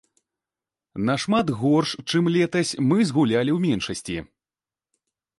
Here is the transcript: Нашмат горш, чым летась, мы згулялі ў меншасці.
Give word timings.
Нашмат 1.07 1.47
горш, 1.59 1.89
чым 2.09 2.23
летась, 2.35 2.71
мы 2.91 2.97
згулялі 3.09 3.51
ў 3.57 3.67
меншасці. 3.67 4.17